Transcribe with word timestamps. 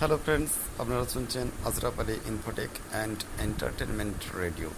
Hello 0.00 0.18
friends 0.24 0.52
আপনারা 0.82 1.04
শুনছেন 1.14 1.46
Ashraf 1.68 1.96
Ali 2.02 2.16
Infotech 2.30 2.70
and 2.92 3.18
entertainment 3.46 4.18
radio 4.42 4.70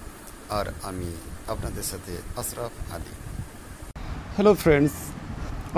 আর 0.59 0.67
আমি 0.89 1.09
আপনাদের 1.53 1.85
সাথে 1.91 2.13
আশরাফ 2.41 2.75
আলী। 2.97 3.15
হ্যালো 4.37 4.53
ফ্রেন্ডস 4.63 4.95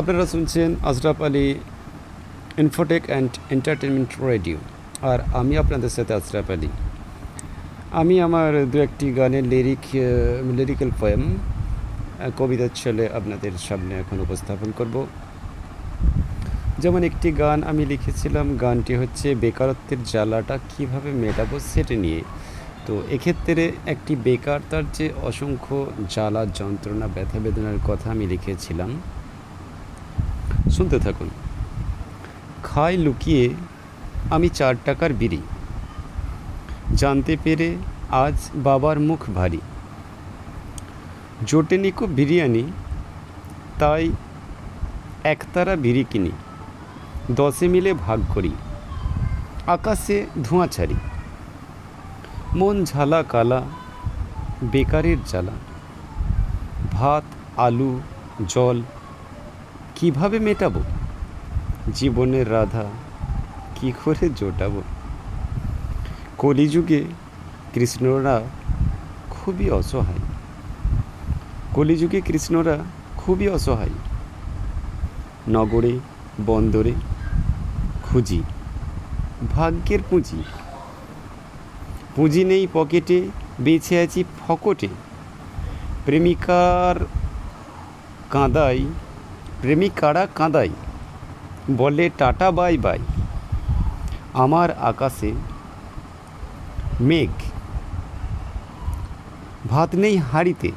আপনারা 0.01 0.25
শুনছেন 0.33 0.69
Ashraf 0.91 1.19
Ali 1.29 1.47
Infotech 2.63 3.03
and 3.11 3.33
entertainment 3.55 4.11
radio 4.31 4.59
আর 5.11 5.19
আমি 5.41 5.55
আপনাদের 5.63 5.93
সাথে 5.97 6.13
আশরাফ 6.21 6.49
আলী। 6.55 6.71
আমি 8.01 8.15
আমার 8.27 8.51
দু 8.73 8.77
একটি 8.87 9.07
গানের 9.19 9.45
লিরিক 9.53 9.85
লিরিক্যাল 10.59 10.91
পোয়েম 11.01 11.23
কবিতার 12.39 12.73
ছলে 12.81 13.05
আপনাদের 13.19 13.53
সামনে 13.69 13.93
এখন 14.03 14.17
উপস্থাপন 14.27 14.71
করব। 14.79 14.97
যেমন 16.83 17.03
একটি 17.05 17.33
গান 17.33 17.63
আমি 17.63 17.87
লিখেছিলাম, 17.87 18.57
গানটি 18.57 18.95
হচ্ছে 18.97 19.35
বেকারত্বের 19.35 20.05
জ্বালাটা 20.05 20.59
কীভাবে 20.69 21.11
মেটাবো 21.11 21.61
সেটা 21.61 21.95
নিয়ে। 21.95 22.23
তো 22.87 23.03
এক্ষেত্রে 23.11 23.73
একটি 23.87 24.17
বেকার 24.17 24.61
তার 24.71 24.83
যে 24.93 25.11
অসংখ্য 25.23 25.87
জ্বালা, 26.11 26.47
যন্ত্রণা, 26.47 27.07
ব্যথা 27.07 27.39
বেদনার 27.39 27.79
কথা 27.89 28.11
আমি 28.11 28.27
লিখেছিলাম। 28.27 29.01
শুনতে 30.71 30.99
থাকুন। 30.99 31.31
খাই 32.63 32.97
লুকিয়ে 32.97 33.51
আমি 34.31 34.49
চার 34.49 34.75
টাকার 34.85 35.13
বিড়ি। 35.13 35.39
জানতে 36.95 37.37
পেরে 37.45 37.77
আজ 38.11 38.51
বাবার 38.55 39.01
মুখ 39.01 39.31
ভারী। 39.35 39.61
জোটেনিকো 41.47 42.07
বিরিয়ানি, 42.07 42.65
তাই 43.79 44.11
একতারা 45.25 45.77
বিড়ি 45.77 46.05
কিনি। 46.11 46.31
দশে 47.31 47.69
মিলে 47.69 47.95
ভাগ 47.95 48.21
করি। 48.35 48.51
আকাশে 49.67 50.27
ধোঁয়া 50.43 50.67
ছাড়ি। 50.67 50.95
মন 52.55 52.85
ঝালা 52.85 53.23
কালা, 53.23 53.63
বেকারের 54.63 55.17
জ্বালা। 55.27 55.53
ভাত, 56.93 57.25
আলু, 57.57 58.01
জল, 58.49 58.83
কীভাবে 59.95 60.39
মেটাবো? 60.39 60.83
জীবনের 61.95 62.53
রাধা, 62.53 62.85
কি 63.75 63.93
করে 64.05 64.29
জোটাবো? 64.29 64.83
কলিযুগে 66.39 67.05
কৃষ্ণরা 67.75 68.43
খুবই 69.31 69.71
অসহায়। 69.71 70.19
কলিযুগে 71.75 72.21
কৃষ্ণরা 72.21 72.79
খুবই 73.17 73.49
অসহায়। 73.49 73.91
নগরে, 75.49 75.99
বন্দরে 76.47 76.93
খুঁজি 78.13 78.43
ভাগ্যের 79.51 79.99
পুঁজি। 80.11 80.43
পুঁজি 82.17 82.45
নেই 82.45 82.67
পকেটে 82.73 83.29
বেছে 83.61 84.01
আছি 84.01 84.25
ফকটে। 84.49 84.89
প্রেমিকার 86.05 87.05
কাঁদাই, 88.31 88.87
প্রেমিকারা 89.61 90.27
কাঁদাই, 90.35 90.71
বলে 91.71 92.11
টাটা, 92.19 92.51
বাই 92.51 92.79
বাই। 92.79 92.99
আমার 94.35 94.71
আকাশে 94.71 95.33
মেঘ। 97.01 97.31
ভাত 99.71 99.95
নেই 99.95 100.17
হাড়িতে। 100.17 100.71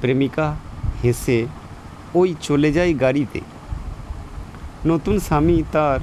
প্রেমিকা 0.00 0.56
হেসে, 1.04 1.46
ওই 2.14 2.34
চলে 2.40 2.72
যায় 2.72 2.98
গাড়িতে। 2.98 3.40
নতুন 4.84 5.18
স্বামী 5.18 5.56
তার 5.72 6.00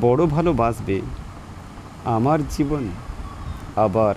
বড় 0.00 0.22
ভালোবাসবে। 0.26 1.00
আমার 2.04 2.38
জীবন 2.50 2.84
আবার 3.76 4.14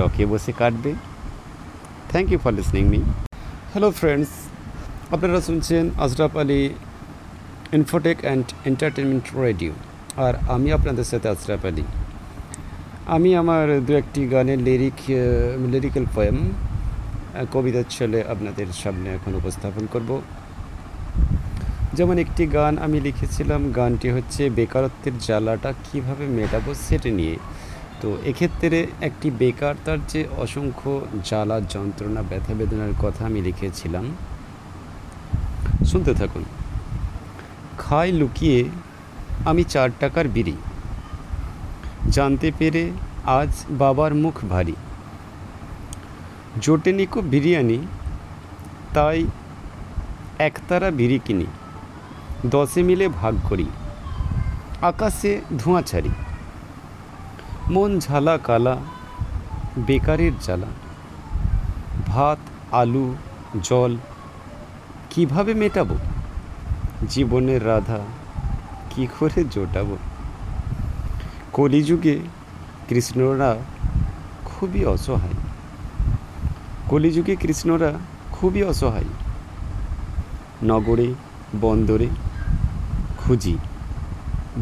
রকে 0.00 0.24
বসে 0.26 0.52
কাটবে। 0.60 0.92
Thank 2.10 2.26
you 2.32 2.38
for 2.38 2.52
listening 2.52 2.84
me 2.92 3.00
hello 3.72 3.90
friends 3.90 4.30
আপনারা 5.14 5.40
শুনছেন 5.40 5.84
Ashraf 6.04 6.36
Ali 6.36 6.62
Infotech 7.78 8.16
and 8.24 8.46
entertainment 8.66 9.24
radio 9.44 9.72
আর 10.16 10.34
আমি 10.54 10.72
আপনাদের 10.72 11.04
সাথে 11.04 11.26
আশরাফ 11.34 11.62
আলী। 11.70 11.84
আমি 13.06 13.30
আমার 13.36 13.66
দু 13.86 13.92
একটি 14.02 14.20
গানের 14.28 14.58
লিরিক 14.58 14.98
লিরিক্যাল 15.72 16.06
পোয়েম 16.14 16.36
কবিতার 17.52 17.86
ছলে 17.90 18.18
আপনাদের 18.32 18.68
সামনে 18.72 19.08
এখন 19.14 19.34
উপস্থাপন 19.34 19.86
করব। 19.92 20.10
যেমন 21.94 22.18
একটি 22.18 22.46
গান 22.46 22.78
আমি 22.78 23.00
লিখেছিলাম, 23.00 23.72
গানটি 23.72 24.10
হচ্ছে 24.10 24.50
বেকারত্বের 24.50 25.18
জ্বালাটা 25.18 25.72
কীভাবে 25.92 26.26
মেটাবো 26.26 26.74
সেটা 26.74 27.10
নিয়ে। 27.10 27.36
তো 28.00 28.16
এক্ষেত্রে 28.24 28.86
একটি 29.00 29.30
বেকার 29.30 29.74
তার 29.84 29.98
যে 30.08 30.24
অসংখ্য 30.36 31.00
জ্বালা, 31.24 31.60
যন্ত্রণা, 31.60 32.22
ব্যথা 32.22 32.54
বেদনার 32.54 32.92
কথা 33.02 33.26
আমি 33.26 33.42
লিখেছিলাম। 33.42 34.16
শুনতে 35.86 36.14
থাকুন। 36.14 36.44
খাই 37.78 38.12
লুকিয়ে 38.12 38.64
আমি 39.44 39.64
চার 39.64 39.90
টাকার 40.00 40.28
বিড়ি। 40.28 40.52
জানতে 42.10 42.52
পেরে 42.58 42.90
আজ 43.24 43.64
বাবার 43.70 44.14
মুখ 44.14 44.44
ভারী। 44.50 44.72
জোটেনিকো 46.60 47.20
বিরিয়ানি, 47.20 47.78
তাই 48.94 49.26
একতারা 50.38 50.90
বিড়ি 50.90 51.18
কিনি। 51.24 51.46
দশে 52.46 52.82
মিলে 52.82 53.08
ভাগ 53.08 53.34
করি। 53.48 53.64
আকাশে 54.82 55.40
ধোঁয়া 55.58 55.82
ছাড়ি। 55.82 56.08
মন 57.70 58.00
ঝালা 58.00 58.38
কালা, 58.38 58.76
বেকারের 59.78 60.32
জ্বালা। 60.40 60.66
ভাত, 62.06 62.38
আলু, 62.74 63.14
জল, 63.62 63.96
কীভাবে 65.10 65.54
মেটাবো? 65.54 65.96
জীবনের 67.08 67.66
রাধা, 67.66 67.98
কি 68.90 69.06
করে 69.20 69.44
জোটাবো? 69.44 69.96
কলিযুগে 71.52 72.18
কৃষ্ণরা 72.88 73.56
খুবই 74.44 74.84
অসহায়। 74.84 75.34
কলিযুগে 76.88 77.36
কৃষ্ণরা 77.36 77.92
খুবই 78.32 78.62
অসহায়। 78.62 79.04
নগরে, 80.62 81.14
বন্দরে 81.60 82.06
খুঁজি 83.28 83.58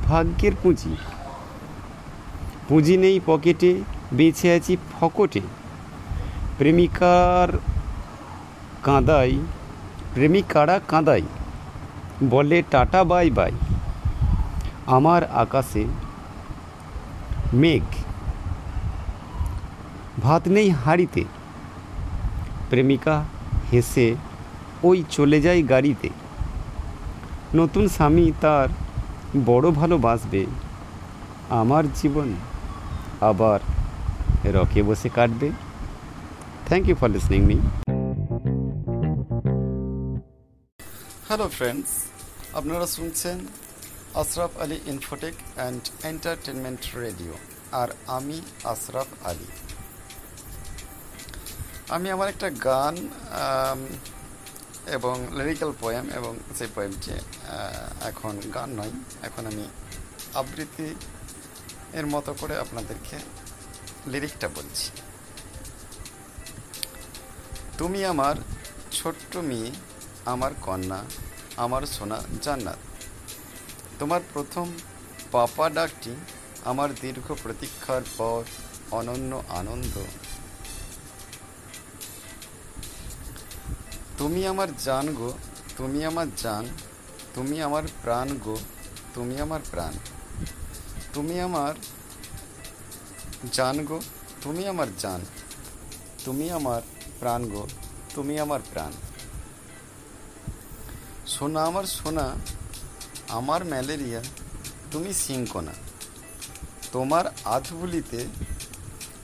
ভাগ্যের 0.04 0.53
পুঁজি। 0.62 0.97
পুঁজি 2.69 2.97
নেই 2.97 3.21
পকেটে 3.27 3.71
বেছে 4.12 4.54
আছি 4.54 4.77
ফকটে। 4.93 5.41
প্রেমিকার 6.59 7.49
কাঁদাই, 8.82 9.32
প্রেমিকারা 10.15 10.81
কাঁদাই, 10.88 11.22
বলে 12.25 12.62
টাটা, 12.71 13.05
বাই 13.05 13.31
বাই। 13.31 13.53
আমার 14.87 15.22
আকাশে 15.25 15.84
মেঘ, 17.55 17.87
ভাত 20.22 20.43
নেই 20.49 20.71
হাড়িতে। 20.71 21.25
প্রেমিকা 22.71 23.25
হেসে, 23.72 24.15
ওই 24.82 25.05
চলে 25.10 25.41
যায় 25.41 25.62
গাড়িতে। 25.69 26.09
নতুন 27.54 27.88
স্বামী 27.88 28.32
তার 28.40 28.68
বড় 29.46 29.70
ভালোবাসবে। 29.70 30.46
আমার 31.50 31.84
জীবন 31.92 32.34
আবার 33.20 33.60
রকে 34.44 34.82
বসে 34.82 35.08
কাটবে। 35.08 35.50
Thank 36.66 36.88
you 36.88 36.94
for 36.94 37.08
listening 37.08 37.40
me 37.40 37.54
hello 41.28 41.48
friends 41.48 41.88
আপনারা 42.54 42.86
শুনছেন 42.86 43.38
Ashraf 44.14 44.50
Ali 44.62 44.78
Infotech 44.86 45.34
and 45.54 45.80
entertainment 46.04 46.96
radio 46.96 47.32
আর 47.72 47.88
আমি 48.06 48.40
আশরাফ 48.64 49.06
আলী। 49.25 49.46
আমি 51.88 52.10
আমার 52.10 52.28
একটা 52.28 52.50
গান 52.50 52.94
এবং 54.97 55.17
লিরিক্যাল 55.38 55.73
পোয়েম 55.81 56.05
এবং 56.19 56.33
সেই 56.59 56.71
পোয়েমটি 56.75 57.12
এখন 58.11 58.35
গান 58.55 58.71
নয়, 58.79 58.93
এখন 59.27 59.43
আমি 59.50 59.65
আবৃত্তি 60.41 60.88
এর 61.99 62.06
মতো 62.15 62.31
করে 62.41 62.55
আপনাদেরকে 62.65 63.17
লিরিকটা 64.12 64.49
বলছি। 64.56 64.88
তুমি 67.79 68.00
আমার 68.12 68.37
ছোট্ট 68.99 69.33
মেয়ে, 69.49 69.71
আমার 70.33 70.53
কন্যা, 70.67 71.00
আমার 71.65 71.83
সোনা 71.94 72.19
জান্নাত। 72.44 72.81
তোমার 73.99 74.23
প্রথম 74.33 74.67
পাপা 75.35 75.67
ডাকটি 75.77 76.12
আমার 76.71 76.88
দীর্ঘ 77.03 77.27
প্রতীক্ষার 77.43 78.05
পর 78.19 78.41
অনন্য 78.99 79.33
আনন্দ 79.61 79.94
তুমি 84.18 84.46
আমার 84.46 84.68
জান 84.84 85.14
গো, 85.14 85.32
তুমি 85.76 86.04
আমার 86.04 86.26
জান, 86.36 86.66
তুমি 87.34 87.62
আমার 87.62 87.82
প্রাণ 88.02 88.38
গো, 88.44 88.56
তুমি 89.14 89.40
আমার 89.40 89.60
প্রাণ। 89.70 89.92
তুমি 91.14 91.40
আমার 91.40 91.74
জান 93.52 93.84
গো, 93.84 94.00
তুমি 94.42 94.68
আমার 94.68 94.86
জান, 94.98 95.20
তুমি 96.24 96.50
আমার 96.50 96.82
প্রাণ 97.20 97.50
গো, 97.50 97.68
তুমি 98.14 98.40
আমার 98.40 98.60
প্রাণ। 98.70 98.92
সোনা 101.26 101.64
আমার 101.64 101.84
সোনা, 101.84 102.34
আমার 103.28 103.64
ম্যালেরিয়া, 103.64 104.22
তুমি 104.90 105.12
সিংকোনা। 105.12 105.72
তোমার 106.92 107.24
আধবুলিতে, 107.44 108.26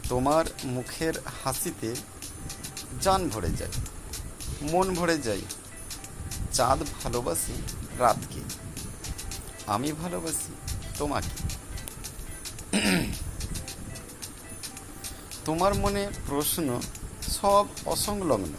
তোমার 0.09 0.45
মুখের 0.65 1.15
হাসিতে 1.45 1.95
জান 3.01 3.29
ভরে 3.29 3.51
যায়। 3.51 3.71
মন 4.63 4.95
ভরে 4.95 5.19
যায় 5.19 5.41
চাঁদ 6.53 6.83
ভালোবাসি 6.83 7.63
রাতকে। 7.99 8.41
আমি 9.67 9.93
ভালোবাসি 9.93 10.53
তোমাকে। 10.99 11.53
তোমার 15.45 15.75
মনে 15.75 16.11
প্রশ্ন 16.27 16.81
সব 17.23 17.67
অসংলগ্ন। 17.87 18.53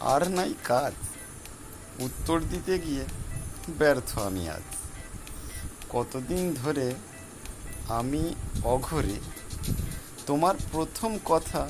আর 0.00 0.28
নাই 0.28 0.54
কাজ। 0.64 0.92
উত্তর 1.98 2.40
দিতে 2.40 2.78
গিয়ে 2.78 3.04
ব্যর্থ 3.78 4.18
আমি 4.18 4.48
আজ। 4.48 4.62
কতদিন 5.88 6.54
ধরে 6.54 6.94
আমি 7.88 8.34
অঘরে। 8.64 9.20
তোমার 10.26 10.54
প্রথম 10.72 11.18
কথা 11.24 11.68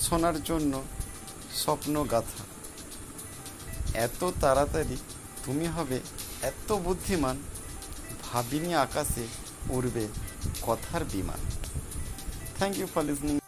শোনার 0.00 0.42
জন্য 0.42 0.82
স্বপ্ন 1.54 2.04
গাথা 2.04 2.44
এত 3.94 4.30
তাড়াতাড়ি 4.40 4.96
তুমি 5.44 5.66
হবে 5.66 6.00
এত 6.42 6.72
বুদ্ধিমান, 6.72 7.36
ভাবিনি 8.24 8.74
আকাশে 8.74 9.26
উড়বে 9.70 10.08
কথার 10.62 11.04
বিমান। 11.04 11.40
Thank 12.58 12.78
you 12.78 12.86
for 12.86 13.02
listening 13.02 13.47